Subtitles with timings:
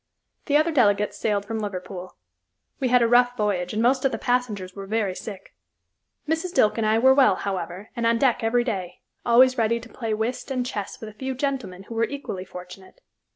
[0.47, 2.15] The other delegates sailed from Liverpool.
[2.79, 5.53] We had a rough voyage and most of the passengers were very sick.
[6.27, 6.55] Mrs.
[6.55, 10.15] Dilke and I were well, however, and on deck every day, always ready to play
[10.15, 13.01] whist and chess with a few gentlemen who were equally fortunate.